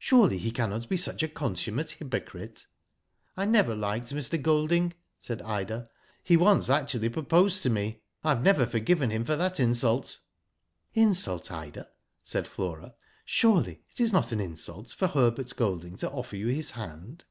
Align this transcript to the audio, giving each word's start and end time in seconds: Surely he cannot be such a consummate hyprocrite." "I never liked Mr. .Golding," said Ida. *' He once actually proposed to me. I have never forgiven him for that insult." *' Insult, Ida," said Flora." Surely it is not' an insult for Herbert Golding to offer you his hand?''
Surely 0.00 0.38
he 0.38 0.50
cannot 0.50 0.88
be 0.88 0.96
such 0.96 1.22
a 1.22 1.28
consummate 1.28 1.98
hyprocrite." 2.00 2.66
"I 3.36 3.46
never 3.46 3.76
liked 3.76 4.08
Mr. 4.12 4.42
.Golding," 4.42 4.92
said 5.20 5.40
Ida. 5.40 5.88
*' 6.06 6.22
He 6.24 6.36
once 6.36 6.68
actually 6.68 7.08
proposed 7.10 7.62
to 7.62 7.70
me. 7.70 8.02
I 8.24 8.30
have 8.30 8.42
never 8.42 8.66
forgiven 8.66 9.10
him 9.10 9.22
for 9.24 9.36
that 9.36 9.60
insult." 9.60 10.18
*' 10.58 10.94
Insult, 11.08 11.52
Ida," 11.52 11.88
said 12.24 12.48
Flora." 12.48 12.96
Surely 13.24 13.84
it 13.90 14.00
is 14.00 14.12
not' 14.12 14.32
an 14.32 14.40
insult 14.40 14.90
for 14.90 15.06
Herbert 15.06 15.54
Golding 15.54 15.94
to 15.98 16.10
offer 16.10 16.34
you 16.34 16.48
his 16.48 16.72
hand?'' 16.72 17.22